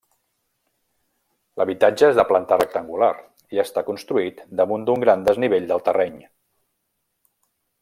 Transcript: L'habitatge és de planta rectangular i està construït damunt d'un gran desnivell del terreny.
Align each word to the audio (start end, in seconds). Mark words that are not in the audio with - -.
L'habitatge 1.61 2.09
és 2.13 2.17
de 2.19 2.25
planta 2.31 2.57
rectangular 2.61 3.11
i 3.57 3.61
està 3.65 3.85
construït 3.91 4.41
damunt 4.63 4.89
d'un 4.89 5.07
gran 5.07 5.29
desnivell 5.29 5.69
del 5.75 5.85
terreny. 5.91 6.19